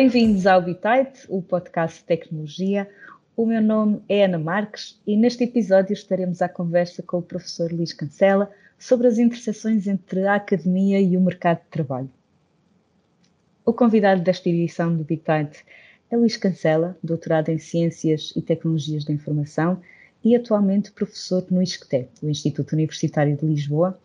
Bem-vindos 0.00 0.46
ao 0.46 0.62
Bitite, 0.62 1.26
o 1.28 1.42
podcast 1.42 1.98
de 1.98 2.04
tecnologia. 2.04 2.88
O 3.36 3.44
meu 3.44 3.60
nome 3.60 4.00
é 4.08 4.26
Ana 4.26 4.38
Marques 4.38 4.96
e 5.04 5.16
neste 5.16 5.42
episódio 5.42 5.92
estaremos 5.92 6.40
à 6.40 6.48
conversa 6.48 7.02
com 7.02 7.18
o 7.18 7.22
professor 7.22 7.72
Luís 7.72 7.92
Cancela 7.92 8.48
sobre 8.78 9.08
as 9.08 9.18
interseções 9.18 9.88
entre 9.88 10.24
a 10.24 10.36
academia 10.36 11.00
e 11.00 11.16
o 11.16 11.20
mercado 11.20 11.62
de 11.64 11.68
trabalho. 11.68 12.08
O 13.66 13.72
convidado 13.72 14.22
desta 14.22 14.48
edição 14.48 14.96
do 14.96 15.02
Bitite 15.02 15.64
é 16.08 16.16
Luís 16.16 16.36
Cancela, 16.36 16.96
doutorado 17.02 17.48
em 17.48 17.58
Ciências 17.58 18.32
e 18.36 18.40
Tecnologias 18.40 19.04
da 19.04 19.12
Informação 19.12 19.80
e 20.22 20.36
atualmente 20.36 20.92
professor 20.92 21.44
no 21.50 21.60
ISCTE, 21.60 22.06
o 22.22 22.28
Instituto 22.28 22.74
Universitário 22.74 23.36
de 23.36 23.44
Lisboa, 23.44 23.98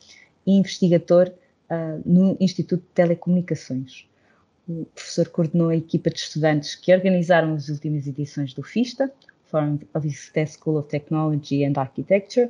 e 0.44 0.54
investigador 0.54 1.32
uh, 1.70 2.02
no 2.04 2.36
Instituto 2.40 2.82
de 2.82 2.94
Telecomunicações. 2.96 4.12
O 4.68 4.86
professor 4.86 5.28
coordenou 5.28 5.70
a 5.70 5.76
equipa 5.76 6.10
de 6.10 6.20
estudantes 6.20 6.76
que 6.76 6.94
organizaram 6.94 7.54
as 7.54 7.68
últimas 7.68 8.08
edições 8.08 8.54
do 8.54 8.64
FISTA, 8.64 9.12
Forum 9.46 9.80
of 9.94 10.08
ISCTE 10.08 10.48
School 10.48 10.78
of 10.78 10.88
Technology 10.88 11.66
and 11.66 11.74
Architecture, 11.76 12.50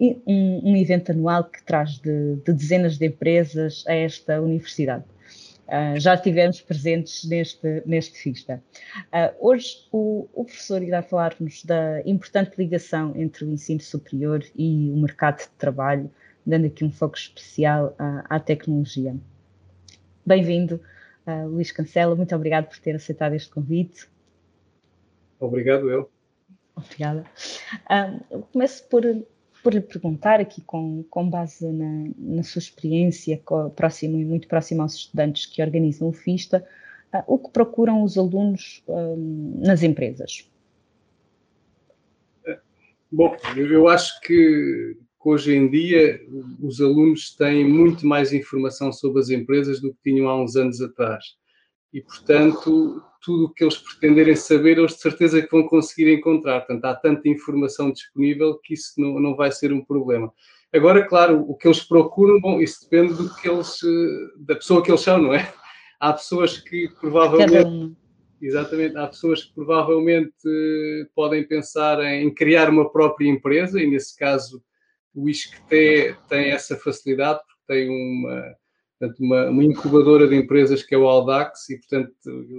e 0.00 0.16
um, 0.26 0.70
um 0.70 0.76
evento 0.76 1.12
anual 1.12 1.44
que 1.44 1.62
traz 1.62 1.98
de, 1.98 2.36
de 2.36 2.52
dezenas 2.54 2.96
de 2.96 3.06
empresas 3.06 3.84
a 3.86 3.94
esta 3.94 4.40
universidade. 4.40 5.04
Uh, 5.68 6.00
já 6.00 6.14
estivemos 6.14 6.60
presentes 6.62 7.28
neste, 7.28 7.82
neste 7.86 8.18
FISTA. 8.18 8.60
Uh, 9.12 9.48
hoje 9.48 9.86
o, 9.92 10.26
o, 10.32 10.44
professor 10.44 10.82
irá 10.82 11.02
falar-nos 11.02 11.62
da 11.62 12.00
importante 12.04 12.54
ligação 12.56 13.12
entre 13.14 13.44
o 13.44 13.50
ensino 13.52 13.80
superior 13.80 14.42
e 14.56 14.90
o 14.90 14.96
mercado 14.96 15.40
de 15.40 15.48
trabalho, 15.58 16.10
dando 16.44 16.66
aqui 16.66 16.84
um 16.84 16.90
foco 16.90 17.16
especial 17.16 17.94
à 17.98 18.40
tecnologia. 18.40 19.14
Bem-vindo, 20.26 20.80
uh, 21.26 21.48
Luís 21.48 21.72
Cancela, 21.72 22.14
muito 22.14 22.34
obrigado 22.34 22.68
por 22.68 22.78
ter 22.78 22.94
aceitado 22.94 23.34
este 23.34 23.50
convite. 23.50 24.08
Obrigado, 25.38 25.90
eu. 25.90 26.10
Obrigada. 26.76 27.24
eu 28.30 28.42
começo 28.42 28.86
por 28.88 29.04
por 29.62 29.74
lhe 29.74 29.80
perguntar 29.80 30.40
aqui 30.40 30.62
com, 30.62 31.02
com 31.10 31.28
base 31.28 31.70
na, 31.70 32.10
na 32.16 32.42
sua 32.42 32.60
experiência 32.60 33.42
próximo 33.76 34.18
e 34.18 34.24
muito 34.24 34.48
próximo 34.48 34.80
aos 34.80 34.94
estudantes 34.94 35.44
que 35.44 35.62
organizam 35.62 36.08
o 36.08 36.12
FISTA, 36.12 36.66
uh, 37.12 37.22
o 37.26 37.38
que 37.38 37.50
procuram 37.50 38.02
os 38.02 38.16
alunos 38.16 38.82
nas 39.58 39.82
empresas? 39.82 40.50
Bom, 43.12 43.36
eu 43.56 43.88
acho 43.88 44.20
que, 44.20 44.96
que 45.20 45.28
hoje 45.28 45.54
em 45.54 45.68
dia 45.70 46.20
os 46.62 46.80
alunos 46.80 47.34
têm 47.36 47.68
muito 47.68 48.06
mais 48.06 48.32
informação 48.32 48.92
sobre 48.92 49.20
as 49.20 49.28
empresas 49.28 49.80
do 49.80 49.92
que 49.92 50.10
tinham 50.10 50.28
há 50.28 50.42
uns 50.42 50.56
anos 50.56 50.80
atrás. 50.80 51.24
E, 51.92 52.00
portanto, 52.00 53.02
tudo 53.20 53.46
o 53.46 53.52
que 53.52 53.64
eles 53.64 53.76
pretenderem 53.76 54.36
saber, 54.36 54.78
eles 54.78 54.94
de 54.94 55.00
certeza 55.00 55.42
que 55.42 55.50
vão 55.50 55.66
conseguir 55.66 56.12
encontrar. 56.12 56.60
Portanto, 56.60 56.84
há 56.84 56.94
tanta 56.94 57.28
informação 57.28 57.90
disponível 57.90 58.58
que 58.62 58.74
isso 58.74 58.94
não, 58.96 59.20
não 59.20 59.36
vai 59.36 59.52
ser 59.52 59.72
um 59.72 59.84
problema. 59.84 60.32
Agora, 60.72 61.04
claro, 61.06 61.44
o 61.48 61.54
que 61.54 61.66
eles 61.66 61.82
procuram, 61.82 62.40
bom, 62.40 62.60
isso 62.60 62.88
depende 62.88 63.14
do 63.14 63.34
que 63.34 63.48
eles, 63.48 63.80
da 64.38 64.54
pessoa 64.54 64.82
que 64.82 64.90
eles 64.90 65.00
são, 65.00 65.20
não 65.20 65.34
é? 65.34 65.52
Há 65.98 66.12
pessoas 66.12 66.58
que 66.58 66.88
provavelmente. 67.00 67.96
Exatamente, 68.40 68.96
há 68.96 69.06
pessoas 69.06 69.44
que 69.44 69.52
provavelmente 69.52 70.32
eh, 70.46 71.06
podem 71.14 71.46
pensar 71.46 72.02
em 72.02 72.32
criar 72.32 72.70
uma 72.70 72.90
própria 72.90 73.28
empresa, 73.28 73.78
e 73.78 73.86
nesse 73.86 74.16
caso 74.16 74.62
o 75.14 75.28
ISCTE 75.28 76.16
tem 76.28 76.50
essa 76.50 76.76
facilidade, 76.76 77.40
porque 77.40 77.62
tem 77.66 77.88
uma, 77.88 78.56
uma, 79.18 79.50
uma, 79.50 79.64
incubadora 79.64 80.28
de 80.28 80.36
empresas 80.36 80.82
que 80.82 80.94
é 80.94 80.98
o 80.98 81.06
Audax, 81.06 81.68
e, 81.70 81.78
portanto, 81.78 82.12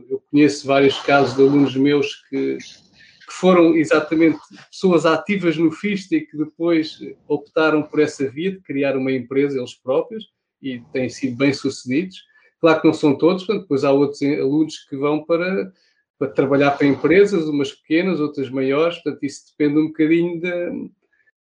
eu 0.09 0.21
conheço 0.29 0.67
vários 0.67 0.99
casos 1.01 1.35
de 1.35 1.41
alunos 1.41 1.75
meus 1.75 2.15
que, 2.29 2.57
que 2.57 3.33
foram 3.33 3.75
exatamente 3.75 4.39
pessoas 4.69 5.05
ativas 5.05 5.57
no 5.57 5.71
FISTA 5.71 6.15
e 6.15 6.25
que 6.25 6.37
depois 6.37 6.99
optaram 7.27 7.83
por 7.83 7.99
essa 7.99 8.29
via 8.29 8.51
de 8.51 8.61
criar 8.61 8.97
uma 8.97 9.11
empresa 9.11 9.57
eles 9.57 9.73
próprios 9.73 10.25
e 10.61 10.79
têm 10.91 11.09
sido 11.09 11.37
bem-sucedidos. 11.37 12.17
Claro 12.59 12.81
que 12.81 12.87
não 12.87 12.93
são 12.93 13.17
todos, 13.17 13.43
portanto, 13.43 13.63
depois 13.63 13.83
há 13.83 13.91
outros 13.91 14.21
alunos 14.21 14.77
que 14.87 14.95
vão 14.95 15.23
para, 15.23 15.71
para 16.19 16.27
trabalhar 16.27 16.71
para 16.71 16.85
empresas, 16.85 17.47
umas 17.47 17.71
pequenas, 17.71 18.19
outras 18.19 18.49
maiores, 18.49 18.97
portanto, 18.99 19.23
isso 19.23 19.45
depende 19.57 19.79
um 19.79 19.87
bocadinho 19.87 20.39
de, 20.39 20.91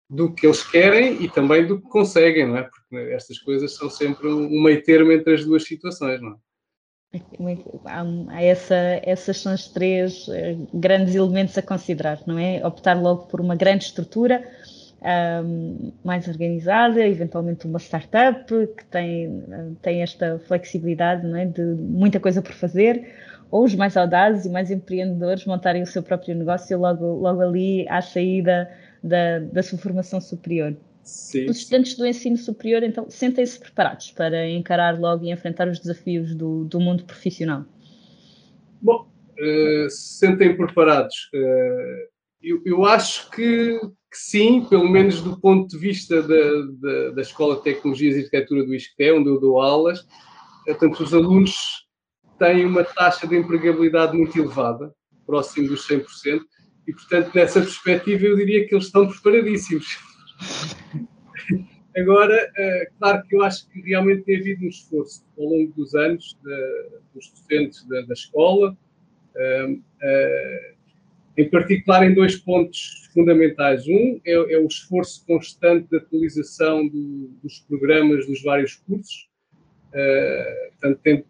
do 0.09 0.33
que 0.33 0.47
eles 0.47 0.63
querem 0.63 1.23
e 1.23 1.29
também 1.29 1.67
do 1.67 1.81
que 1.81 1.89
conseguem, 1.89 2.47
não 2.47 2.59
é? 2.59 2.63
Porque 2.63 2.97
estas 3.13 3.39
coisas 3.39 3.75
são 3.75 3.91
sempre 3.91 4.29
um 4.29 4.63
meio 4.63 4.83
termo 4.83 5.11
entre 5.13 5.35
as 5.35 5.45
duas 5.45 5.65
situações, 5.65 6.21
não 6.21 6.33
é? 6.33 6.37
Há 8.29 8.43
essa, 8.43 8.75
essas 9.03 9.41
são 9.41 9.55
os 9.55 9.69
três 9.69 10.29
eh, 10.29 10.57
grandes 10.75 11.15
elementos 11.15 11.57
a 11.57 11.63
considerar, 11.63 12.21
não 12.27 12.39
é? 12.39 12.65
Optar 12.67 13.01
logo 13.01 13.27
por 13.27 13.41
uma 13.41 13.57
grande 13.57 13.85
estrutura 13.85 14.45
um, 15.45 15.93
mais 16.05 16.27
organizada, 16.27 17.01
eventualmente 17.07 17.67
uma 17.67 17.79
startup 17.79 18.45
que 18.49 18.85
tem, 18.87 19.45
tem 19.83 20.03
esta 20.03 20.39
flexibilidade 20.41 21.27
não 21.27 21.37
é? 21.37 21.47
de 21.47 21.63
muita 21.63 22.19
coisa 22.19 22.43
por 22.43 22.53
fazer, 22.53 23.15
ou 23.51 23.65
os 23.65 23.75
mais 23.75 23.97
audazes 23.97 24.45
e 24.45 24.51
mais 24.51 24.71
empreendedores 24.71 25.45
montarem 25.47 25.83
o 25.83 25.87
seu 25.87 26.03
próprio 26.03 26.35
negócio 26.35 26.79
logo, 26.79 27.05
logo 27.05 27.41
ali 27.41 27.89
à 27.89 28.03
saída 28.03 28.69
da, 29.03 29.39
da 29.41 29.63
sua 29.63 29.79
formação 29.79 30.21
superior. 30.21 30.77
Sim. 31.07 31.49
Os 31.49 31.59
estudantes 31.59 31.97
do 31.97 32.05
ensino 32.05 32.37
superior, 32.37 32.83
então, 32.83 33.09
sentem-se 33.09 33.61
preparados 33.61 34.11
para 34.11 34.51
encarar 34.51 34.99
logo 34.99 35.25
e 35.25 35.31
enfrentar 35.31 35.69
os 35.69 35.79
desafios 35.79 36.35
do, 36.35 36.65
do 36.65 36.81
mundo 36.81 37.05
profissional? 37.05 37.65
Bom, 38.83 39.09
uh, 39.39 39.89
sentem 39.89 40.57
preparados. 40.57 41.15
Uh, 41.33 42.09
eu, 42.43 42.61
eu, 42.67 42.85
acho 42.85 43.31
que, 43.31 43.79
que, 43.81 44.17
sim, 44.17 44.67
pelo 44.69 44.89
menos 44.89 45.21
do 45.21 45.41
ponto 45.41 45.69
de 45.69 45.79
vista 45.79 46.21
da, 46.23 46.51
da, 46.81 47.11
da 47.11 47.23
Escola 47.23 47.57
de 47.57 47.63
Tecnologias 47.63 48.17
e 48.17 48.19
Arquitetura 48.25 48.65
do 48.65 48.75
ISCTE, 48.75 49.13
onde 49.13 49.29
eu 49.29 49.39
dou 49.39 49.61
aulas, 49.61 50.01
uh, 50.01 50.07
portanto, 50.67 51.05
os 51.05 51.15
alunos 51.15 51.87
têm 52.37 52.65
uma 52.65 52.83
taxa 52.83 53.29
de 53.29 53.37
empregabilidade 53.37 54.17
muito 54.17 54.37
elevada, 54.37 54.93
próximo 55.25 55.69
dos 55.69 55.87
100%, 55.87 56.41
e, 56.87 56.93
portanto, 56.93 57.35
nessa 57.35 57.61
perspectiva, 57.61 58.27
eu 58.27 58.37
diria 58.37 58.67
que 58.67 58.75
eles 58.75 58.87
estão 58.87 59.09
preparadíssimos. 59.09 59.99
Agora, 61.97 62.35
uh, 62.35 62.99
claro 62.99 63.23
que 63.27 63.35
eu 63.35 63.43
acho 63.43 63.69
que 63.71 63.81
realmente 63.81 64.23
tem 64.25 64.37
havido 64.37 64.65
um 64.65 64.69
esforço 64.69 65.25
ao 65.39 65.47
longo 65.47 65.73
dos 65.73 65.95
anos 65.95 66.39
dos 67.15 67.31
docentes 67.31 67.87
da, 67.89 68.03
da 68.03 68.13
escola, 68.13 68.77
uh, 69.35 69.73
uh, 69.73 70.77
em 71.39 71.49
particular 71.49 72.05
em 72.05 72.15
dois 72.15 72.37
pontos 72.37 73.09
fundamentais. 73.15 73.89
Um 73.89 74.21
é, 74.27 74.33
é 74.33 74.59
o 74.59 74.67
esforço 74.67 75.25
constante 75.27 75.89
de 75.91 75.97
atualização 75.97 76.87
do, 76.87 77.31
dos 77.43 77.61
programas 77.61 78.27
dos 78.27 78.43
vários 78.43 78.75
cursos, 78.75 79.29
portanto, 80.71 81.01
tendo, 81.03 81.25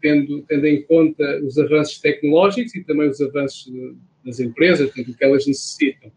tendo, 0.00 0.42
tendo, 0.42 0.66
em 0.66 0.82
conta 0.82 1.40
os 1.44 1.56
avanços 1.58 2.00
tecnológicos 2.00 2.74
e 2.74 2.84
também 2.84 3.08
os 3.08 3.20
avanços 3.20 3.66
das 4.24 4.40
empresas, 4.40 4.86
portanto, 4.90 5.12
o 5.12 5.16
que 5.16 5.24
elas 5.24 5.46
necessitam. 5.46 6.12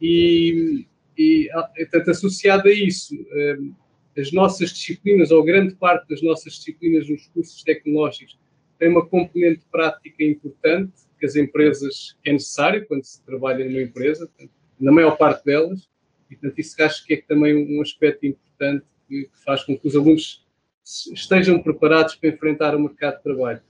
E, 0.00 0.86
e 1.16 1.48
portanto, 1.90 2.10
associado 2.10 2.68
a 2.68 2.72
isso, 2.72 3.14
hum, 3.14 3.74
as 4.16 4.32
nossas 4.32 4.70
disciplinas, 4.70 5.30
ou 5.30 5.44
grande 5.44 5.74
parte 5.74 6.08
das 6.08 6.22
nossas 6.22 6.54
disciplinas 6.54 7.08
nos 7.08 7.26
cursos 7.28 7.62
tecnológicos, 7.62 8.38
tem 8.78 8.88
uma 8.88 9.06
componente 9.06 9.62
prática 9.70 10.22
importante 10.24 10.92
que 11.18 11.26
as 11.26 11.36
empresas 11.36 12.16
é 12.24 12.32
necessário 12.32 12.86
quando 12.86 13.04
se 13.04 13.24
trabalha 13.24 13.64
numa 13.64 13.82
empresa, 13.82 14.30
na 14.78 14.92
maior 14.92 15.16
parte 15.16 15.44
delas, 15.44 15.88
e 16.30 16.36
portanto 16.36 16.58
isso 16.58 16.82
acho 16.82 17.06
que 17.06 17.14
é 17.14 17.22
também 17.22 17.54
um 17.54 17.80
aspecto 17.80 18.26
importante 18.26 18.84
que 19.08 19.28
faz 19.44 19.64
com 19.64 19.76
que 19.76 19.86
os 19.86 19.96
alunos 19.96 20.44
estejam 20.84 21.62
preparados 21.62 22.14
para 22.14 22.30
enfrentar 22.30 22.74
o 22.74 22.80
mercado 22.80 23.16
de 23.16 23.22
trabalho. 23.22 23.62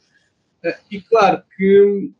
Ah, 0.65 0.79
e 0.91 1.01
claro 1.01 1.43
que 1.57 2.11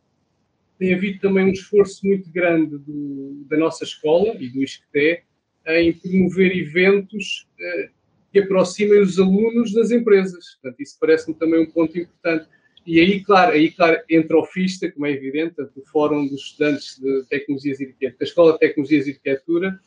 tem 0.77 0.93
havido 0.93 1.19
também 1.19 1.45
um 1.45 1.51
esforço 1.51 2.05
muito 2.05 2.29
grande 2.31 2.77
do, 2.77 3.45
da 3.49 3.57
nossa 3.57 3.83
escola 3.83 4.35
e 4.39 4.49
do 4.49 4.63
ISCTE 4.63 5.23
em 5.67 5.93
promover 5.93 6.55
eventos 6.55 7.47
eh, 7.59 7.89
que 8.31 8.39
aproximem 8.39 9.01
os 9.01 9.17
alunos 9.17 9.73
das 9.73 9.91
empresas. 9.91 10.55
Portanto, 10.55 10.81
isso 10.81 10.97
parece-me 10.99 11.35
também 11.35 11.61
um 11.61 11.71
ponto 11.71 11.97
importante. 11.97 12.47
E 12.85 12.99
aí, 12.99 13.23
claro, 13.23 13.53
aí, 13.53 13.71
claro, 13.71 13.99
entra 14.09 14.37
o 14.37 14.45
FISTA, 14.45 14.91
como 14.91 15.07
é 15.07 15.11
evidente, 15.11 15.55
o 15.59 15.81
Fórum 15.85 16.27
dos 16.27 16.41
Estudantes 16.41 16.99
de 16.99 17.23
Tecnologias 17.29 17.79
e 17.79 17.85
Arquitetura, 17.85 18.15
da 18.19 18.25
Escola 18.25 18.53
de 18.53 18.59
Tecnologias 18.59 19.07
e 19.07 19.11
Arquitetura, 19.11 19.79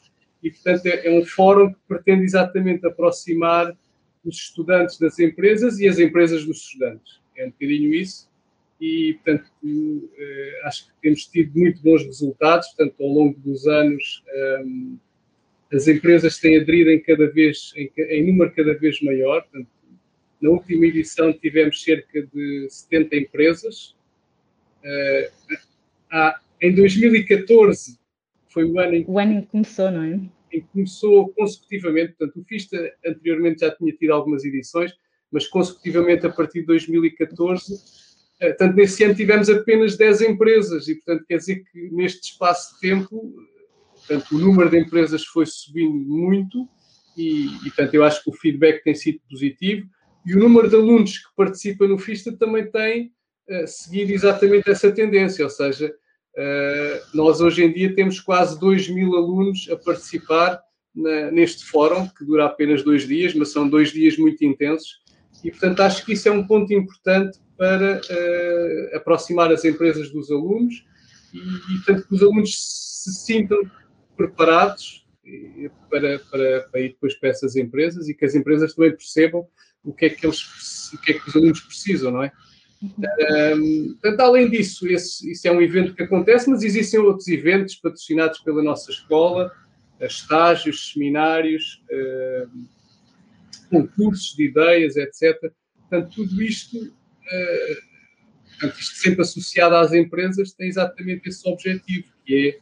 e, 0.43 0.50
portanto, 0.50 0.87
é, 0.87 1.06
é 1.06 1.11
um 1.11 1.25
fórum 1.25 1.73
que 1.73 1.79
pretende 1.87 2.25
exatamente 2.25 2.87
aproximar 2.87 3.76
os 4.25 4.37
estudantes 4.37 4.99
das 4.99 5.19
empresas 5.19 5.79
e 5.79 5.87
as 5.87 5.99
empresas 5.99 6.44
dos 6.44 6.58
estudantes. 6.58 7.20
É 7.37 7.46
um 7.46 7.50
bocadinho 7.50 7.94
isso 7.94 8.27
e, 8.80 9.14
portanto, 9.14 9.50
eh, 10.16 10.60
acho 10.64 10.86
que 10.86 10.92
temos 11.02 11.26
tido 11.26 11.58
muito 11.58 11.82
bons 11.82 12.04
resultados, 12.04 12.69
portanto, 12.69 13.02
ao 13.02 13.08
longo 13.08 13.38
dos 13.40 13.66
anos 13.66 14.22
ehm, 14.28 14.96
as 15.72 15.88
empresas 15.88 16.38
têm 16.38 16.56
aderido 16.56 16.90
em 16.90 17.02
cada 17.02 17.30
vez, 17.30 17.72
em, 17.76 17.90
em 17.96 18.26
número 18.26 18.52
cada 18.54 18.75
vez 18.75 19.00
maior, 19.02 19.42
portanto, 19.42 19.69
na 20.40 20.50
última 20.50 20.86
edição 20.86 21.32
tivemos 21.32 21.82
cerca 21.82 22.22
de 22.32 22.69
70 22.70 23.16
empresas. 23.16 23.96
Há, 26.10 26.40
em 26.62 26.74
2014 26.74 27.98
foi 28.48 28.64
o 28.64 28.78
ano 28.78 28.94
em 28.94 29.04
que, 29.04 29.10
o 29.10 29.19
ano 29.19 29.32
em 29.32 29.40
que 29.42 29.48
começou, 29.48 29.90
não 29.90 30.02
é? 30.02 30.14
Em 30.52 30.60
que 30.60 30.69
começou 30.72 31.28
consecutivamente, 31.34 32.14
portanto, 32.14 32.40
o 32.40 32.44
FISTA 32.44 32.94
anteriormente 33.04 33.60
já 33.60 33.70
tinha 33.70 33.92
tido 33.92 34.12
algumas 34.12 34.44
edições, 34.44 34.92
mas 35.31 35.46
consecutivamente 35.46 36.26
a 36.26 36.31
partir 36.31 36.60
de 36.60 36.66
2014, 36.66 38.07
portanto, 38.38 38.76
nesse 38.76 39.02
ano 39.05 39.14
tivemos 39.14 39.49
apenas 39.50 39.96
10 39.96 40.23
empresas 40.23 40.88
e, 40.88 40.94
portanto, 40.96 41.25
quer 41.26 41.38
dizer 41.38 41.64
que 41.70 41.90
neste 41.90 42.32
espaço 42.32 42.75
de 42.75 42.81
tempo, 42.81 43.35
portanto, 43.96 44.37
o 44.37 44.38
número 44.38 44.70
de 44.70 44.79
empresas 44.79 45.25
foi 45.25 45.44
subindo 45.46 46.08
muito 46.08 46.69
e, 47.17 47.46
e, 47.46 47.70
portanto, 47.70 47.94
eu 47.94 48.05
acho 48.05 48.23
que 48.23 48.31
o 48.31 48.32
feedback 48.32 48.82
tem 48.85 48.94
sido 48.94 49.20
positivo 49.29 49.87
e 50.25 50.35
o 50.35 50.38
número 50.38 50.69
de 50.69 50.76
alunos 50.76 51.19
que 51.19 51.35
participa 51.37 51.87
no 51.87 51.99
FISTA 51.99 52.37
também 52.37 52.70
tem 52.70 53.12
uh, 53.49 53.67
seguido 53.67 54.12
exatamente 54.12 54.70
essa 54.70 54.93
tendência, 54.93 55.44
ou 55.44 55.50
seja, 55.50 55.88
uh, 55.88 57.17
nós 57.17 57.41
hoje 57.41 57.64
em 57.64 57.73
dia 57.73 57.94
temos 57.94 58.20
quase 58.20 58.58
2 58.61 58.88
mil 58.91 59.17
alunos 59.17 59.69
a 59.70 59.76
participar 59.76 60.61
na, 60.94 61.31
neste 61.31 61.64
fórum, 61.64 62.06
que 62.08 62.25
dura 62.25 62.46
apenas 62.46 62.82
dois 62.82 63.06
dias, 63.06 63.34
mas 63.34 63.50
são 63.50 63.69
dois 63.69 63.91
dias 63.91 64.17
muito 64.17 64.44
intensos, 64.44 65.00
e 65.43 65.50
portanto 65.50 65.81
acho 65.81 66.05
que 66.05 66.12
isso 66.12 66.29
é 66.29 66.32
um 66.32 66.46
ponto 66.46 66.73
importante 66.73 67.38
para 67.58 68.00
uh, 68.00 68.96
aproximar 68.96 69.52
as 69.52 69.64
empresas 69.64 70.10
dos 70.10 70.31
alunos 70.31 70.87
e, 71.34 71.38
e 71.38 72.02
que 72.02 72.14
os 72.14 72.22
alunos 72.22 72.55
se 72.56 73.12
sintam 73.12 73.58
preparados 74.16 75.06
para, 75.90 76.19
para, 76.20 76.60
para 76.70 76.81
ir 76.81 76.90
depois 76.90 77.14
para 77.14 77.31
essas 77.31 77.56
empresas 77.56 78.08
e 78.08 78.14
que 78.14 78.25
as 78.25 78.34
empresas 78.34 78.75
também 78.75 78.93
percebam 78.93 79.46
o 79.84 79.93
que 79.93 80.06
é 80.06 80.10
que 80.10 80.25
eles 80.25 80.93
o 80.93 81.00
que 81.02 81.12
é 81.12 81.19
que 81.19 81.28
os 81.28 81.37
alunos 81.37 81.60
precisam, 81.60 82.12
não 82.12 82.22
é? 82.22 82.32
Um, 82.81 83.96
portanto, 84.00 84.20
além 84.20 84.49
disso, 84.49 84.87
esse, 84.87 85.32
isso 85.32 85.46
é 85.49 85.52
um 85.52 85.60
evento 85.60 85.94
que 85.94 86.02
acontece, 86.02 86.49
mas 86.49 86.62
existem 86.62 87.00
outros 87.00 87.26
eventos 87.28 87.75
patrocinados 87.75 88.38
pela 88.38 88.62
nossa 88.62 88.90
escola, 88.90 89.52
estágios, 90.00 90.93
seminários, 90.93 91.82
concursos 93.69 94.34
de 94.37 94.44
ideias, 94.44 94.96
etc. 94.96 95.52
Portanto, 95.88 96.14
tudo 96.14 96.43
isto, 96.43 96.93
portanto, 98.50 98.80
isto 98.80 98.96
sempre 98.96 99.22
associado 99.22 99.76
às 99.76 99.92
empresas, 99.92 100.52
tem 100.52 100.69
exatamente 100.69 101.28
esse 101.28 101.48
objetivo, 101.48 102.08
que 102.25 102.60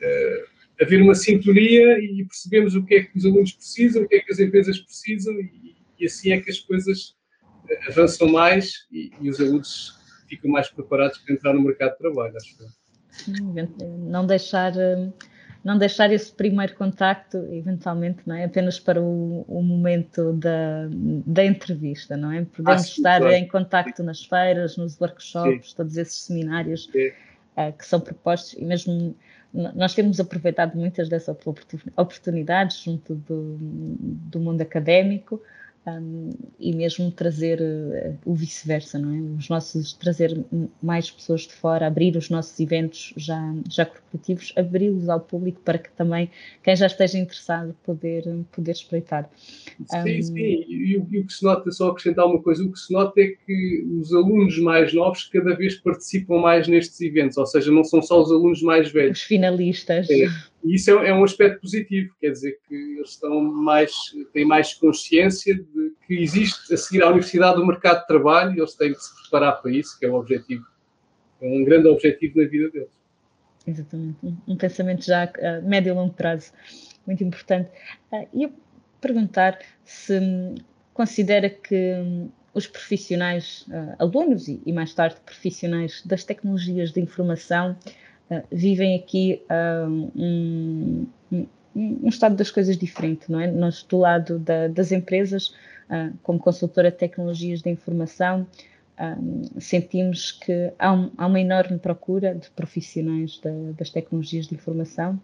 é 0.00 0.38
uh, 0.40 0.52
haver 0.82 1.02
uma 1.02 1.14
sintonia 1.14 1.98
e 1.98 2.24
percebemos 2.24 2.74
o 2.74 2.84
que 2.84 2.94
é 2.94 3.02
que 3.04 3.16
os 3.16 3.24
alunos 3.24 3.52
precisam, 3.52 4.02
o 4.02 4.08
que 4.08 4.16
é 4.16 4.20
que 4.20 4.32
as 4.32 4.38
empresas 4.38 4.78
precisam 4.78 5.34
e, 5.34 5.76
e 5.98 6.06
assim 6.06 6.32
é 6.32 6.40
que 6.40 6.50
as 6.50 6.58
coisas 6.58 7.14
eh, 7.68 7.88
avançam 7.88 8.28
mais 8.28 8.86
e, 8.90 9.12
e, 9.20 9.30
os 9.30 9.40
alunos 9.40 9.94
ficam 10.28 10.50
mais 10.50 10.68
preparados 10.68 11.18
para 11.18 11.34
entrar 11.34 11.54
no 11.54 11.62
mercado 11.62 11.92
de 11.92 11.98
trabalho, 11.98 12.36
acho 12.36 12.56
que. 12.56 12.64
Não 13.84 14.26
deixar, 14.26 14.76
eh, 14.76 15.12
não 15.64 15.78
deixar 15.78 16.12
esse 16.12 16.32
primeiro 16.32 16.74
contacto, 16.74 17.36
eventualmente, 17.52 18.20
não 18.26 18.34
é? 18.34 18.44
apenas 18.44 18.80
para 18.80 19.00
o, 19.00 19.44
o 19.46 19.62
momento 19.62 20.32
da, 20.32 20.88
da 21.26 21.44
entrevista, 21.44 22.16
não 22.16 22.32
é? 22.32 22.44
Podemos 22.44 22.82
ah, 22.82 22.84
sim, 22.84 22.90
estar 22.96 23.20
claro. 23.20 23.34
em 23.34 23.46
contacto 23.46 24.02
nas 24.02 24.24
feiras, 24.24 24.76
nos 24.76 25.00
workshops, 25.00 25.70
sim. 25.70 25.76
todos 25.76 25.96
esses 25.96 26.22
seminários 26.24 26.86
uh, 26.86 27.72
que 27.76 27.86
são 27.86 28.00
propostos 28.00 28.54
e 28.54 28.64
mesmo 28.64 29.14
nós 29.52 29.94
temos 29.94 30.18
aproveitado 30.18 30.74
muitas 30.76 31.10
dessas 31.10 31.36
oportunidades 31.96 32.78
junto 32.78 33.14
do, 33.14 33.58
do 33.60 34.40
mundo 34.40 34.62
académico 34.62 35.42
um, 35.86 36.30
e 36.60 36.72
mesmo 36.72 37.10
trazer 37.10 37.60
uh, 37.60 38.16
o 38.24 38.34
vice-versa, 38.34 38.98
não 38.98 39.14
é? 39.14 39.20
Os 39.38 39.48
nossos, 39.48 39.92
trazer 39.94 40.44
mais 40.80 41.10
pessoas 41.10 41.42
de 41.42 41.52
fora, 41.52 41.86
abrir 41.86 42.16
os 42.16 42.30
nossos 42.30 42.58
eventos 42.60 43.12
já, 43.16 43.54
já 43.68 43.86
corporativos, 43.86 44.52
abri-los 44.56 45.08
ao 45.08 45.20
público 45.20 45.60
para 45.64 45.78
que 45.78 45.90
também 45.92 46.30
quem 46.62 46.76
já 46.76 46.86
esteja 46.86 47.18
interessado 47.18 47.74
poder, 47.84 48.24
poder 48.52 48.72
espreitar. 48.72 49.28
Sim, 49.36 50.18
um, 50.18 50.22
sim, 50.22 50.38
e, 50.38 50.92
e, 50.92 50.98
o 51.18 51.26
que 51.26 51.32
se 51.32 51.42
nota, 51.42 51.70
só 51.72 51.88
acrescentar 51.88 52.26
uma 52.26 52.40
coisa, 52.40 52.62
o 52.62 52.70
que 52.70 52.78
se 52.78 52.92
nota 52.92 53.20
é 53.20 53.28
que 53.44 53.86
os 54.00 54.12
alunos 54.14 54.58
mais 54.58 54.94
novos 54.94 55.24
cada 55.24 55.56
vez 55.56 55.74
participam 55.76 56.38
mais 56.38 56.68
nestes 56.68 57.00
eventos, 57.00 57.36
ou 57.36 57.46
seja, 57.46 57.72
não 57.72 57.82
são 57.82 58.00
só 58.00 58.22
os 58.22 58.30
alunos 58.30 58.62
mais 58.62 58.90
velhos. 58.92 59.18
Os 59.18 59.24
finalistas. 59.24 60.08
É. 60.08 60.28
E 60.64 60.76
isso 60.76 60.90
é, 60.90 61.08
é, 61.08 61.14
um 61.14 61.24
aspecto 61.24 61.60
positivo, 61.60 62.14
quer 62.20 62.30
dizer 62.30 62.58
que 62.68 62.74
eles 62.74 63.10
estão 63.10 63.40
mais, 63.42 63.92
têm 64.32 64.44
mais 64.44 64.74
consciência 64.74 65.58
que 66.12 66.22
existe 66.22 66.74
a 66.74 66.76
seguir 66.76 67.02
à 67.02 67.06
universidade 67.06 67.58
o 67.58 67.66
mercado 67.66 68.02
de 68.02 68.06
trabalho 68.06 68.54
e 68.54 68.58
eles 68.58 68.74
têm 68.74 68.92
que 68.92 69.00
se 69.00 69.22
preparar 69.22 69.62
para 69.62 69.70
isso, 69.70 69.98
que 69.98 70.04
é 70.04 70.10
um 70.10 70.14
objetivo, 70.14 70.66
é 71.40 71.46
um 71.46 71.64
grande 71.64 71.88
objetivo 71.88 72.38
na 72.38 72.46
vida 72.46 72.70
deles. 72.70 72.90
Exatamente, 73.66 74.18
um, 74.46 74.56
pensamento 74.56 75.06
já 75.06 75.22
a 75.22 75.60
médio 75.62 75.90
e 75.90 75.94
longo 75.94 76.12
prazo, 76.12 76.52
muito 77.06 77.24
importante. 77.24 77.70
Uh, 78.12 78.28
e 78.34 78.42
eu 78.42 78.52
perguntar 79.00 79.58
se 79.84 80.20
considera 80.92 81.48
que 81.48 81.94
um, 81.94 82.28
os 82.52 82.66
profissionais, 82.66 83.64
uh, 83.68 83.96
alunos 83.98 84.48
e, 84.48 84.60
mais 84.70 84.92
tarde 84.92 85.16
profissionais 85.24 86.02
das 86.04 86.24
tecnologias 86.24 86.92
de 86.92 87.00
informação 87.00 87.76
vivem 88.50 88.96
aqui 88.96 89.42
um, 90.16 91.06
um, 91.76 92.08
estado 92.08 92.34
das 92.34 92.50
coisas 92.50 92.78
diferente, 92.78 93.30
não 93.30 93.38
é? 93.38 93.46
Nós, 93.46 93.82
do 93.82 93.98
lado 93.98 94.38
da, 94.38 94.68
das 94.68 94.90
empresas, 94.90 95.52
como 96.22 96.38
consultora 96.38 96.90
de 96.90 96.96
tecnologias 96.96 97.62
de 97.62 97.70
informação, 97.70 98.46
sentimos 99.58 100.32
que 100.32 100.72
há, 100.78 100.92
uma 100.92 101.40
enorme 101.40 101.78
procura 101.78 102.34
de 102.34 102.50
profissionais 102.50 103.38
da, 103.40 103.50
das 103.76 103.90
tecnologias 103.90 104.46
de 104.46 104.54
informação 104.54 105.20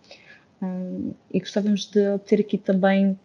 e 1.32 1.38
gostávamos 1.38 1.86
de 1.86 2.08
obter 2.08 2.40
aqui 2.40 2.58
também 2.58 3.18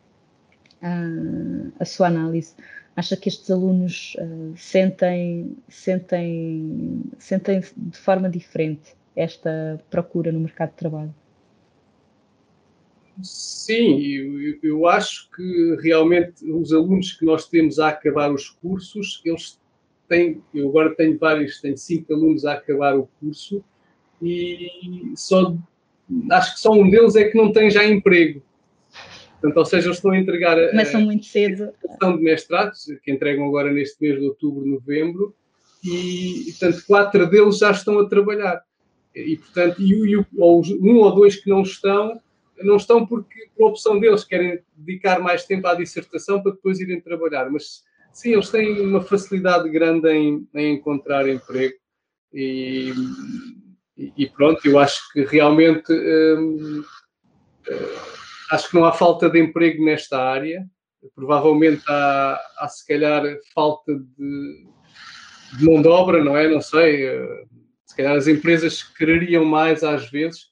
a 1.80 1.86
sua 1.86 2.08
análise. 2.08 2.54
Acha 2.96 3.18
que 3.18 3.30
estes 3.30 3.50
alunos 3.50 4.16
sentem, 4.56 5.58
sentem, 5.68 7.02
sentem 7.18 7.62
de 7.76 7.98
forma 7.98 8.30
diferente 8.30 8.96
esta 9.16 9.82
procura 9.90 10.32
no 10.32 10.40
mercado 10.40 10.70
de 10.70 10.76
trabalho? 10.76 11.14
Sim, 13.22 14.02
eu, 14.02 14.58
eu, 14.64 14.88
acho 14.88 15.30
que 15.32 15.78
realmente 15.82 16.44
os 16.52 16.74
alunos 16.74 17.14
que 17.14 17.26
nós 17.26 17.48
temos 17.48 17.80
a 17.80 17.90
acabar 17.90 18.32
os 18.32 18.50
cursos, 18.50 19.22
eles 19.24 19.60
têm, 20.08 20.42
eu 20.54 20.70
agora 20.70 20.96
tenho 20.96 21.18
vários, 21.18 21.62
tenho 21.62 21.78
cinco 21.78 22.14
alunos 22.14 22.44
a 22.46 22.54
acabar 22.54 22.98
o 22.98 23.08
curso 23.20 23.64
e 24.22 25.14
só, 25.16 25.56
acho 26.32 26.54
que 26.56 26.60
só 26.60 26.72
um 26.72 26.90
deles 26.90 27.16
é 27.16 27.26
que 27.26 27.38
não 27.38 27.52
tem 27.52 27.70
já 27.70 27.86
emprego. 27.86 28.42
Portanto, 29.34 29.58
ou 29.58 29.66
seja, 29.66 29.88
eles 29.88 29.98
estão 29.98 30.12
a 30.12 30.18
entregar 30.18 30.58
a, 30.58 30.70
Começam 30.70 31.02
muito 31.02 31.26
cedo. 31.26 31.74
a 32.02 32.12
de 32.12 32.24
mestrados, 32.24 32.86
que 33.04 33.12
entregam 33.12 33.46
agora 33.46 33.72
neste 33.72 34.02
mês 34.02 34.18
de 34.18 34.26
outubro, 34.26 34.66
novembro, 34.66 35.36
e, 35.84 36.46
portanto, 36.48 36.84
quatro 36.88 37.30
deles 37.30 37.58
já 37.58 37.72
estão 37.72 38.00
a 38.00 38.08
trabalhar. 38.08 38.64
E, 39.14 39.36
portanto, 39.36 39.82
e, 39.82 40.14
e, 40.14 40.26
ou 40.38 40.64
um 40.82 40.96
ou 40.96 41.14
dois 41.14 41.36
que 41.36 41.50
não 41.50 41.62
estão, 41.62 42.20
não 42.62 42.78
estão 42.78 43.06
porque, 43.06 43.50
por 43.58 43.70
opção 43.70 44.00
deles, 44.00 44.24
querem 44.24 44.60
dedicar 44.76 45.20
mais 45.20 45.46
tempo 45.46 45.68
à 45.68 45.76
dissertação 45.76 46.42
para 46.42 46.52
depois 46.52 46.80
irem 46.80 47.02
trabalhar. 47.02 47.50
Mas, 47.50 47.84
sim, 48.12 48.34
eles 48.34 48.50
têm 48.50 48.82
uma 48.82 49.02
facilidade 49.02 49.70
grande 49.70 50.10
em, 50.10 50.48
em 50.54 50.76
encontrar 50.76 51.28
emprego. 51.28 51.76
E, 52.34 52.94
e, 53.98 54.28
pronto, 54.28 54.66
eu 54.68 54.80
acho 54.80 55.12
que 55.12 55.24
realmente 55.24 55.92
hum, 55.94 56.84
hum, 57.70 57.76
acho 58.52 58.70
que 58.70 58.76
não 58.76 58.86
há 58.86 58.92
falta 58.92 59.30
de 59.30 59.40
emprego 59.40 59.84
nesta 59.84 60.20
área. 60.20 60.66
Provavelmente 61.16 61.84
há, 61.88 62.40
há 62.60 62.68
se 62.68 62.86
calhar 62.88 63.24
falta 63.54 63.94
de, 63.94 64.68
de 65.58 65.66
mão 65.66 65.82
de 65.82 65.88
obra, 65.88 66.24
não 66.24 66.36
é? 66.36 66.48
Não 66.48 66.62
sei 66.62 67.08
se 67.94 67.98
calhar 67.98 68.16
as 68.16 68.28
empresas 68.28 68.82
quereriam 68.82 69.46
mais 69.46 69.84
às 69.84 70.10
vezes. 70.10 70.48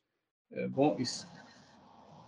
Eh, 0.51 0.67
bom, 0.67 0.95
isso, 0.99 1.25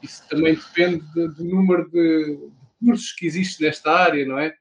isso 0.03 0.27
também 0.29 0.55
depende 0.55 1.03
de, 1.13 1.27
do 1.29 1.43
número 1.43 1.89
de, 1.89 2.35
de, 2.35 2.51
cursos 2.79 3.13
que 3.13 3.25
existe 3.25 3.63
nesta 3.63 3.91
área, 3.91 4.25
não 4.25 4.37
é? 4.37 4.53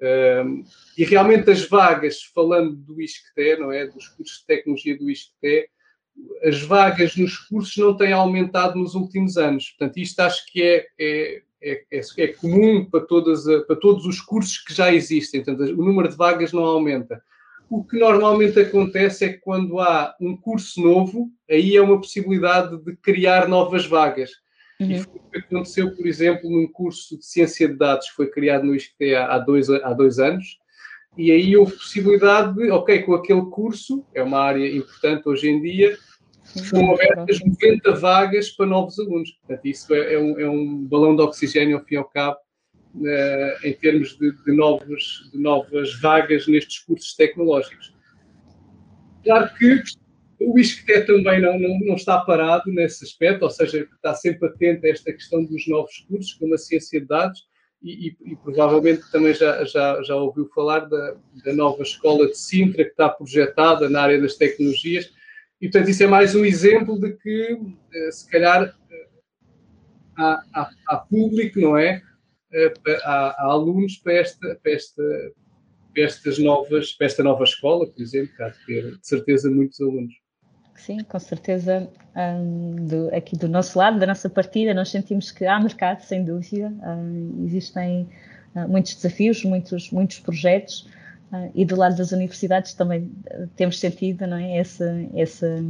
Um, 0.00 0.64
e 0.96 1.04
realmente 1.04 1.50
as 1.50 1.66
vagas, 1.66 2.22
falando 2.34 2.74
do 2.74 3.00
ISCTE, 3.00 3.56
não 3.58 3.72
é? 3.72 3.86
Dos 3.86 4.08
cursos 4.08 4.40
de 4.40 4.46
tecnologia 4.46 4.98
do 4.98 5.10
ISCTE, 5.10 5.68
as 6.42 6.60
vagas 6.62 7.16
nos 7.16 7.36
cursos 7.38 7.76
não 7.76 7.96
têm 7.96 8.12
aumentado 8.12 8.78
nos 8.78 8.94
últimos 8.94 9.36
anos. 9.36 9.70
Portanto, 9.70 9.98
isto 9.98 10.20
acho 10.20 10.44
que 10.52 10.62
é, 10.62 10.86
é, 10.98 11.42
é, 11.62 11.84
é, 11.92 12.00
é 12.18 12.28
comum 12.28 12.84
para, 12.84 13.00
todas, 13.00 13.44
para 13.66 13.76
todos 13.76 14.04
os 14.04 14.20
cursos 14.20 14.58
que 14.58 14.74
já 14.74 14.92
existem. 14.92 15.44
Portanto, 15.44 15.72
o 15.72 15.84
número 15.84 16.08
de 16.08 16.16
vagas 16.16 16.52
não 16.52 16.64
aumenta. 16.64 17.22
O 17.70 17.84
que 17.84 17.98
normalmente 17.98 18.58
acontece 18.58 19.26
é 19.26 19.32
que 19.32 19.38
quando 19.38 19.78
há 19.78 20.16
um 20.20 20.36
curso 20.36 20.80
novo, 20.80 21.30
aí 21.48 21.76
é 21.76 21.82
uma 21.82 22.00
possibilidade 22.00 22.78
de 22.82 22.96
criar 22.96 23.46
novas 23.46 23.84
vagas. 23.86 24.30
Uhum. 24.80 24.90
E 24.92 24.98
foi 25.00 25.16
o 25.16 25.30
que 25.30 25.38
aconteceu, 25.38 25.94
por 25.94 26.06
exemplo, 26.06 26.50
num 26.50 26.66
curso 26.68 27.18
de 27.18 27.26
ciência 27.26 27.68
de 27.68 27.74
dados 27.74 28.08
que 28.10 28.16
foi 28.16 28.30
criado 28.30 28.64
no 28.64 28.74
ISCTE 28.74 29.14
há 29.14 29.38
dois, 29.38 29.68
há 29.68 29.92
dois 29.92 30.18
anos. 30.18 30.58
e 31.16 31.32
aí 31.32 31.56
houve 31.56 31.72
possibilidade 31.72 32.54
de, 32.54 32.70
ok, 32.70 33.02
com 33.02 33.14
aquele 33.14 33.42
curso, 33.46 34.04
é 34.14 34.22
uma 34.22 34.38
área 34.38 34.68
importante 34.70 35.28
hoje 35.28 35.48
em 35.48 35.60
dia, 35.60 35.98
foram 36.70 36.94
abertas 36.94 37.40
90 37.40 37.94
vagas 37.96 38.50
para 38.50 38.66
novos 38.66 38.98
alunos. 38.98 39.32
Portanto, 39.32 39.66
isso 39.66 39.92
é, 39.94 40.14
é, 40.14 40.18
um, 40.18 40.40
é 40.40 40.48
um, 40.48 40.84
balão 40.84 41.14
de 41.14 41.22
oxigênio, 41.22 41.76
ao 41.76 41.84
fim 41.84 41.96
e 41.96 41.98
ao 41.98 42.04
cabo, 42.04 42.38
uh, 42.94 43.66
em 43.66 43.72
termos 43.74 44.16
de, 44.16 44.32
de, 44.44 44.52
novos, 44.52 45.28
de 45.32 45.38
novas 45.38 46.00
vagas 46.00 46.46
nestes 46.46 46.78
cursos 46.80 47.14
tecnológicos. 47.14 47.94
Claro 49.24 49.50
que 49.56 49.82
o 50.40 50.58
ISCTE 50.58 51.06
também 51.06 51.40
não, 51.40 51.58
não, 51.58 51.80
não, 51.80 51.94
está 51.94 52.20
parado 52.20 52.70
nesse 52.70 53.04
aspecto, 53.04 53.42
ou 53.42 53.50
seja, 53.50 53.88
está 53.94 54.14
sempre 54.14 54.48
atento 54.48 54.86
a 54.86 54.90
esta 54.90 55.12
questão 55.12 55.44
dos 55.44 55.66
novos 55.66 55.98
cursos, 56.08 56.34
como 56.34 56.54
a 56.54 56.58
ciência 56.58 57.00
de 57.00 57.06
dados, 57.06 57.46
e, 57.82 58.08
e, 58.08 58.16
e 58.32 58.36
provavelmente 58.36 59.10
também 59.10 59.34
já, 59.34 59.64
já, 59.64 60.02
já 60.02 60.16
ouviu 60.16 60.48
falar 60.54 60.80
da, 60.80 61.16
da 61.44 61.52
nova 61.52 61.82
escola 61.82 62.26
de 62.26 62.36
Sintra, 62.36 62.84
que 62.84 62.90
está 62.90 63.08
projetada 63.08 63.88
na 63.88 64.02
área 64.02 64.20
das 64.20 64.36
tecnologias, 64.36 65.12
e, 65.60 65.68
portanto, 65.68 65.90
isso 65.90 66.02
é 66.04 66.06
mais 66.06 66.34
um 66.34 66.44
exemplo 66.44 67.00
de 67.00 67.12
que, 67.14 67.58
eh, 67.92 68.10
se 68.12 68.30
calhar, 68.30 68.62
eh, 68.90 69.08
há, 70.16 70.44
há, 70.54 70.70
há 70.88 70.96
público, 70.98 71.60
não 71.60 71.76
é? 71.76 72.00
Eh, 72.52 72.72
há, 73.02 73.30
há, 73.30 73.44
alunos 73.46 73.96
para, 73.96 74.14
esta, 74.14 74.54
para, 74.62 74.72
esta, 74.72 75.02
para, 75.92 76.04
estas 76.04 76.38
novas, 76.38 76.92
para 76.92 77.06
esta 77.06 77.24
nova 77.24 77.42
escola, 77.42 77.88
por 77.88 78.00
exemplo, 78.00 78.36
que 78.36 78.42
há 78.42 78.48
de 78.50 78.66
ter, 78.66 78.98
de 78.98 79.06
certeza, 79.06 79.50
muitos 79.50 79.80
alunos. 79.80 80.14
Sim, 80.78 80.98
com 81.04 81.18
certeza, 81.18 81.88
um, 82.16 82.86
do, 82.86 83.14
aqui 83.14 83.36
do 83.36 83.48
nosso 83.48 83.78
lado, 83.78 83.98
da 83.98 84.06
nossa 84.06 84.30
partida, 84.30 84.72
nós 84.72 84.88
sentimos 84.88 85.30
que 85.30 85.44
há 85.44 85.58
mercado, 85.60 86.02
sem 86.02 86.24
dúvida, 86.24 86.68
um, 86.68 87.44
existem 87.44 88.08
uh, 88.54 88.68
muitos 88.68 88.94
desafios, 88.94 89.44
muitos, 89.44 89.90
muitos 89.90 90.20
projetos, 90.20 90.88
Uh, 91.30 91.50
e 91.54 91.62
do 91.62 91.76
lado 91.76 91.94
das 91.94 92.10
universidades 92.10 92.72
também 92.72 93.02
uh, 93.02 93.46
temos 93.54 93.78
sentido 93.78 94.26
não 94.26 94.38
é? 94.38 94.56
essa, 94.56 94.98
essa, 95.14 95.62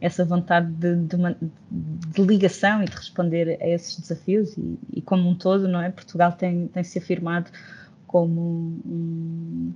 essa 0.00 0.24
vontade 0.24 0.70
de, 0.70 0.94
de, 0.94 1.16
uma, 1.16 1.36
de, 1.68 2.22
ligação 2.22 2.80
e 2.80 2.84
de 2.84 2.94
responder 2.94 3.58
a 3.60 3.66
esses 3.66 3.98
desafios 3.98 4.56
e, 4.56 4.78
e, 4.92 5.02
como 5.02 5.28
um 5.28 5.34
todo, 5.34 5.66
não 5.66 5.82
é? 5.82 5.90
Portugal 5.90 6.30
tem, 6.30 6.68
tem 6.68 6.84
se 6.84 6.96
afirmado 6.96 7.50
como 8.06 8.40
um, 8.86 9.72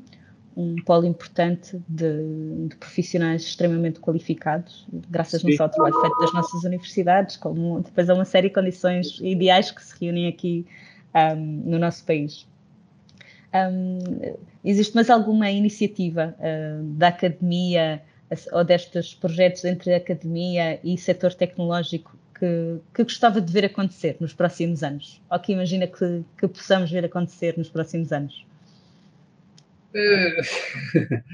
um 0.57 0.77
polo 0.77 1.05
importante 1.05 1.81
de, 1.89 2.69
de 2.69 2.77
profissionais 2.77 3.43
extremamente 3.43 4.01
qualificados, 4.01 4.87
graças 5.11 5.41
Sim. 5.41 5.49
não 5.49 5.57
só 5.57 5.65
ao 5.65 5.69
trabalho 5.71 6.01
feito 6.01 6.19
das 6.19 6.33
nossas 6.33 6.65
universidades, 6.65 7.37
como 7.37 7.81
depois 7.81 8.09
a 8.09 8.15
uma 8.15 8.25
série 8.25 8.49
de 8.49 8.55
condições 8.55 9.19
ideais 9.21 9.71
que 9.71 9.83
se 9.83 9.95
reúnem 10.01 10.29
aqui 10.29 10.67
um, 11.15 11.71
no 11.71 11.79
nosso 11.79 12.05
país. 12.05 12.47
Um, 13.55 13.99
existe 14.65 14.95
mais 14.95 15.11
alguma 15.11 15.51
iniciativa 15.51 16.35
uh, 16.39 16.85
da 16.85 17.09
academia 17.09 18.03
ou 18.53 18.65
destes 18.65 19.15
projetos 19.15 19.65
entre 19.65 19.95
academia 19.95 20.81
e 20.83 20.99
setor 20.99 21.35
tecnológico 21.35 22.17
que, 22.39 22.81
que, 22.93 23.05
gostava 23.05 23.41
de 23.41 23.53
ver 23.53 23.65
acontecer 23.65 24.17
nos 24.19 24.33
próximos 24.33 24.83
anos? 24.83 25.23
Ou 25.31 25.39
que 25.39 25.53
imagina 25.53 25.87
que, 25.87 26.25
que 26.37 26.49
possamos 26.49 26.91
ver 26.91 27.05
acontecer 27.05 27.57
nos 27.57 27.69
próximos 27.69 28.13
anos? 28.13 28.45
É... 29.95 30.37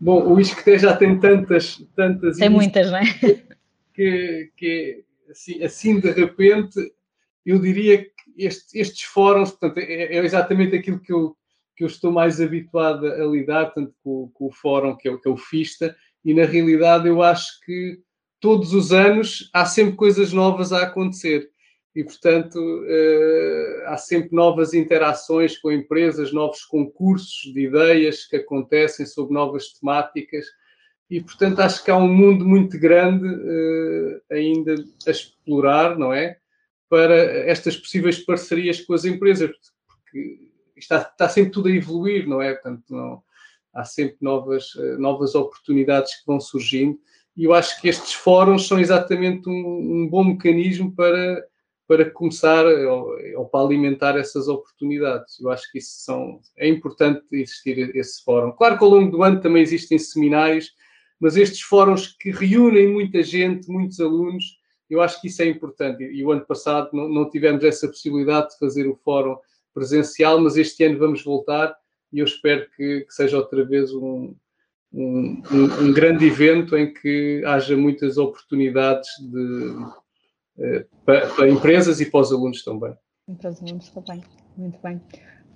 Bom, 0.00 0.32
o 0.32 0.40
ISCTE 0.40 0.78
já 0.78 0.96
tem 0.96 1.18
tantas. 1.18 1.84
tantas 1.94 2.38
tem 2.38 2.48
muitas, 2.48 2.90
não 2.90 2.98
é? 2.98 3.04
Que, 3.92 4.50
que 4.56 5.04
assim, 5.30 5.62
assim 5.62 6.00
de 6.00 6.10
repente, 6.10 6.80
eu 7.44 7.58
diria 7.58 7.98
que 7.98 8.10
este, 8.38 8.78
estes 8.78 9.02
fóruns, 9.02 9.50
portanto, 9.50 9.78
é, 9.78 10.16
é 10.16 10.24
exatamente 10.24 10.74
aquilo 10.74 11.00
que 11.00 11.12
eu, 11.12 11.36
que 11.76 11.84
eu 11.84 11.86
estou 11.86 12.10
mais 12.10 12.40
habituado 12.40 13.06
a 13.06 13.24
lidar, 13.26 13.72
tanto 13.74 13.94
com, 14.02 14.30
com 14.32 14.46
o 14.46 14.52
fórum 14.52 14.96
que 14.96 15.08
é, 15.08 15.16
que 15.16 15.28
é 15.28 15.30
o 15.30 15.36
FISTA, 15.36 15.94
e 16.24 16.32
na 16.32 16.44
realidade 16.44 17.08
eu 17.08 17.22
acho 17.22 17.60
que 17.64 17.98
todos 18.40 18.72
os 18.72 18.92
anos 18.92 19.50
há 19.52 19.66
sempre 19.66 19.96
coisas 19.96 20.32
novas 20.32 20.72
a 20.72 20.82
acontecer. 20.82 21.50
E, 21.94 22.04
portanto, 22.04 22.56
uh, 22.56 23.86
há 23.86 23.96
sempre 23.96 24.30
novas 24.32 24.74
interações 24.74 25.58
com 25.58 25.72
empresas, 25.72 26.32
novos 26.32 26.64
concursos 26.64 27.52
de 27.52 27.66
ideias 27.66 28.26
que 28.26 28.36
acontecem 28.36 29.04
sobre 29.04 29.34
novas 29.34 29.72
temáticas. 29.72 30.46
E, 31.10 31.20
portanto, 31.20 31.58
acho 31.60 31.84
que 31.84 31.90
há 31.90 31.96
um 31.96 32.12
mundo 32.12 32.46
muito 32.46 32.78
grande 32.78 33.26
uh, 33.26 34.20
ainda 34.30 34.76
a 35.06 35.10
explorar, 35.10 35.98
não 35.98 36.12
é? 36.12 36.38
Para 36.88 37.14
estas 37.48 37.76
possíveis 37.76 38.18
parcerias 38.20 38.80
com 38.80 38.94
as 38.94 39.04
empresas. 39.04 39.50
Porque 39.86 40.50
está, 40.76 41.02
está 41.02 41.28
sempre 41.28 41.50
tudo 41.50 41.68
a 41.68 41.72
evoluir, 41.72 42.28
não 42.28 42.40
é? 42.40 42.52
Portanto, 42.54 42.84
não, 42.88 43.22
há 43.74 43.84
sempre 43.84 44.16
novas, 44.20 44.72
eh, 44.76 44.96
novas 44.96 45.34
oportunidades 45.34 46.16
que 46.16 46.26
vão 46.26 46.40
surgindo 46.40 46.98
e 47.36 47.44
eu 47.44 47.54
acho 47.54 47.80
que 47.80 47.88
estes 47.88 48.12
fóruns 48.12 48.66
são 48.66 48.78
exatamente 48.78 49.48
um, 49.48 50.02
um 50.02 50.08
bom 50.08 50.24
mecanismo 50.24 50.94
para, 50.94 51.44
para 51.90 52.08
começar 52.08 52.64
ou, 52.64 53.16
ou, 53.34 53.46
para 53.46 53.64
alimentar 53.66 54.16
essas 54.16 54.46
oportunidades. 54.46 55.40
Eu 55.40 55.50
acho 55.50 55.68
que 55.72 55.78
isso 55.78 56.04
são, 56.04 56.40
é 56.56 56.68
importante 56.68 57.24
existir 57.32 57.96
esse 57.96 58.22
fórum. 58.22 58.52
Claro 58.52 58.78
que 58.78 58.84
ao 58.84 58.90
longo 58.90 59.10
do 59.10 59.24
ano 59.24 59.40
também 59.40 59.60
existem 59.60 59.98
seminários, 59.98 60.72
mas 61.18 61.36
estes 61.36 61.62
fóruns 61.62 62.06
que 62.06 62.30
reúnem 62.30 62.86
muita 62.86 63.24
gente, 63.24 63.68
muitos 63.68 63.98
alunos, 63.98 64.56
eu 64.88 65.02
acho 65.02 65.20
que 65.20 65.26
isso 65.26 65.42
é 65.42 65.46
importante. 65.46 66.04
E, 66.04 66.18
e 66.18 66.24
o 66.24 66.30
ano 66.30 66.46
passado 66.46 66.90
não, 66.92 67.08
não 67.08 67.28
tivemos 67.28 67.64
essa 67.64 67.88
possibilidade 67.88 68.50
de 68.50 68.58
fazer 68.60 68.86
o 68.86 68.94
fórum 68.94 69.36
presencial, 69.74 70.40
mas 70.40 70.56
este 70.56 70.84
ano 70.84 70.96
vamos 70.96 71.24
voltar 71.24 71.74
e 72.12 72.20
eu 72.20 72.24
espero 72.24 72.68
que, 72.76 73.00
que 73.00 73.12
seja 73.12 73.36
outra 73.36 73.64
vez 73.64 73.92
um, 73.92 74.32
um, 74.92 75.42
um, 75.52 75.92
grande 75.92 76.24
evento 76.24 76.76
em 76.76 76.94
que 76.94 77.42
haja 77.44 77.76
muitas 77.76 78.16
oportunidades 78.16 79.08
de, 79.18 79.74
para, 81.04 81.26
para, 81.28 81.48
empresas 81.48 82.00
e 82.00 82.06
para 82.06 82.20
os 82.20 82.32
alunos 82.32 82.62
também. 82.62 82.92
Para 83.40 83.50
os 83.50 83.62
alunos 83.62 83.88
também, 83.90 84.22
muito 84.56 84.78
bem. 84.82 85.00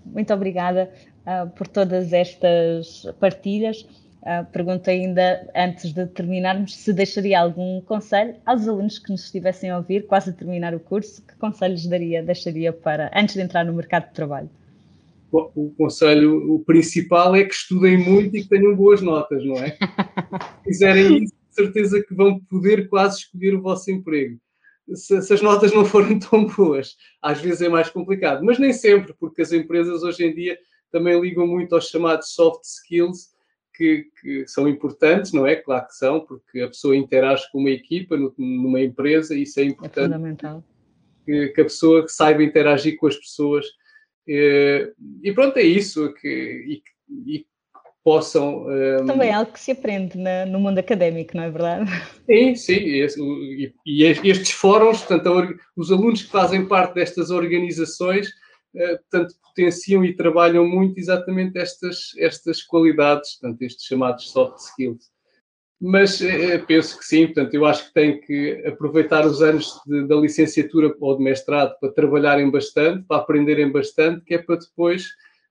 Muito 0.05 0.33
obrigada 0.35 0.93
uh, 1.27 1.49
por 1.51 1.67
todas 1.67 2.13
estas 2.13 3.07
partilhas. 3.19 3.87
Uh, 4.23 4.45
pergunto 4.53 4.89
ainda, 4.89 5.47
antes 5.55 5.93
de 5.93 6.07
terminarmos, 6.07 6.75
se 6.75 6.93
deixaria 6.93 7.41
algum 7.41 7.81
conselho 7.83 8.37
aos 8.47 8.67
alunos 8.67 8.99
que 8.99 9.11
nos 9.11 9.25
estivessem 9.25 9.71
a 9.71 9.77
ouvir, 9.77 10.07
quase 10.07 10.31
a 10.31 10.33
terminar 10.33 10.75
o 10.75 10.81
curso, 10.81 11.23
que 11.27 11.37
conselhos 11.37 11.87
daria, 11.87 12.23
deixaria 12.23 12.73
para, 12.73 13.11
antes 13.15 13.35
de 13.35 13.43
entrar 13.43 13.65
no 13.65 13.75
mercado 13.75 14.09
de 14.09 14.15
trabalho? 14.15 14.49
O 15.31 15.75
conselho, 15.77 16.55
o 16.55 16.61
principal 16.61 17.35
é 17.35 17.45
que 17.45 17.53
estudem 17.53 17.99
muito 17.99 18.37
e 18.37 18.43
que 18.43 18.49
tenham 18.49 18.75
boas 18.77 19.03
notas, 19.03 19.45
não 19.45 19.57
é? 19.57 19.77
Se 20.63 20.65
fizerem 20.65 21.25
isso, 21.25 21.35
certeza 21.51 22.03
que 22.03 22.15
vão 22.15 22.41
poder 22.41 22.89
quase 22.89 23.19
escolher 23.19 23.57
o 23.57 23.63
vosso 23.63 23.91
emprego. 23.91 24.39
Se, 24.93 25.23
se, 25.23 25.33
as 25.33 25.41
notas 25.41 25.73
não 25.73 25.85
forem 25.85 26.19
tão 26.21 26.47
boas, 26.47 26.97
às 27.23 27.41
vezes 27.41 27.63
é 27.63 27.69
mais 27.69 27.89
complicado, 27.89 28.45
mas 28.45 28.59
nem 28.59 28.73
sempre, 28.73 29.15
porque 29.15 29.43
as 29.43 29.53
empresas 29.53 30.03
hoje 30.03 30.25
em 30.25 30.35
dia 30.35 30.59
também 30.91 31.19
ligam 31.21 31.47
muito 31.47 31.75
aos 31.75 31.89
chamados 31.89 32.35
soft 32.35 32.65
skills, 32.65 33.35
que, 33.75 34.07
que, 34.21 34.47
são 34.47 34.69
importantes, 34.69 35.33
não 35.33 35.47
é? 35.47 35.57
Claro 35.57 35.87
que 35.87 35.95
são, 35.95 36.21
porque 36.21 36.61
a 36.61 36.69
pessoa 36.69 36.97
interage 36.97 37.51
com 37.51 37.59
uma 37.59 37.71
equipa, 37.71 38.17
numa 38.39 38.81
empresa, 38.81 39.35
e 39.35 39.43
isso 39.43 39.59
é, 39.59 39.65
é 39.65 39.67
importante. 39.67 39.99
É 39.99 40.15
fundamental. 40.15 40.65
Que, 41.25 41.49
que, 41.49 41.61
a 41.61 41.65
pessoa 41.65 42.07
saiba 42.07 42.45
interagir 42.45 42.97
com 42.97 43.09
as 43.09 43.17
pessoas. 43.17 43.67
E, 44.27 44.93
e 45.23 45.33
pronto, 45.33 45.57
é 45.57 45.63
isso. 45.63 46.13
Que, 46.15 46.29
e, 46.29 46.83
e 47.27 47.47
possam. 48.05 48.67
Um... 48.67 49.07
Também 49.07 49.31
é 49.31 49.33
algo 49.33 49.51
que 49.51 49.59
se 49.59 49.73
aprende 49.73 50.19
na, 50.19 50.47
no 50.47 50.61
mundo 50.61 50.79
académico, 50.79 51.37
não 51.37 51.45
é 51.45 51.51
verdade? 51.51 51.91
Sim, 52.27 52.55
sim. 52.55 52.75
E, 52.75 53.73
e 53.87 54.05
estes 54.05 54.53
fóruns, 54.53 55.03
portanto, 55.03 55.59
os 55.77 55.91
alunos 55.91 56.23
que 56.23 56.31
fazem 56.31 56.67
parte 56.67 56.95
destas 56.95 57.31
organizações 57.31 58.29
eh, 58.77 58.97
portanto, 58.97 59.35
potenciam 59.43 60.05
e 60.05 60.17
trabalham 60.17 60.67
muito 60.67 60.99
exatamente 60.99 61.59
estas, 61.59 62.13
estas 62.19 62.63
qualidades, 62.63 63.39
portanto, 63.39 63.63
estes 63.63 63.87
chamados 63.87 64.31
soft 64.31 64.59
skills. 64.59 65.13
Mas 65.81 66.21
eh, 66.21 66.59
penso 66.59 66.99
que 66.99 67.05
sim, 67.05 67.27
portanto, 67.27 67.55
eu 67.55 67.65
acho 67.65 67.87
que 67.87 67.95
tem 67.95 68.21
que 68.21 68.65
aproveitar 68.67 69.27
os 69.27 69.43
anos 69.43 69.81
de, 69.87 70.07
da 70.07 70.17
licenciatura 70.17 70.95
ou 71.01 71.17
de 71.17 71.23
mestrado 71.23 71.79
para 71.79 71.93
trabalharem 71.93 72.51
bastante, 72.51 73.05
para 73.07 73.19
aprenderem 73.19 73.71
bastante, 73.71 74.25
que 74.25 74.35
é 74.35 74.39
para 74.39 74.57
depois 74.57 75.07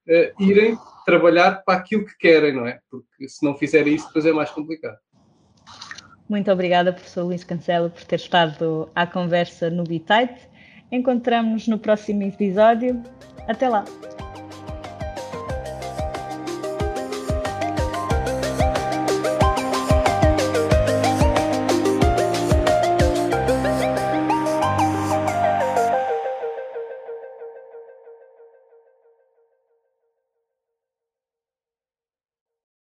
uh, 0.07 0.43
irem 0.43 0.77
trabalhar 1.05 1.63
para 1.65 1.79
aquilo 1.79 2.05
que 2.05 2.17
querem, 2.17 2.53
não 2.53 2.65
é? 2.65 2.79
Porque 2.89 3.27
se 3.27 3.45
não 3.45 3.55
fizerem 3.55 3.95
isso, 3.95 4.07
depois 4.07 4.25
é 4.25 4.31
mais 4.31 4.49
complicado. 4.49 4.97
Muito 6.29 6.51
obrigada, 6.51 6.93
professor 6.93 7.23
Luís 7.23 7.43
Cancelo, 7.43 7.89
por 7.89 8.03
ter 8.05 8.15
estado 8.15 8.89
à 8.95 9.05
conversa 9.05 9.69
no 9.69 9.83
Bitite. 9.83 10.49
Encontramos 10.91 11.67
no 11.67 11.77
próximo 11.77 12.23
episódio. 12.23 13.01
Até 13.47 13.67
lá! 13.67 13.83